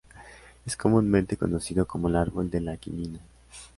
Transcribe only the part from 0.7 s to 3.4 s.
comúnmente conocido como el "Árbol de la quinina".